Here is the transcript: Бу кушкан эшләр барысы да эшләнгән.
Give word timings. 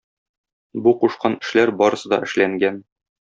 Бу 0.87 0.93
кушкан 1.03 1.35
эшләр 1.43 1.73
барысы 1.83 2.13
да 2.15 2.19
эшләнгән. 2.29 2.81